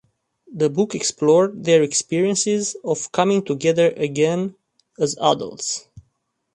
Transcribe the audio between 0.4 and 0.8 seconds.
The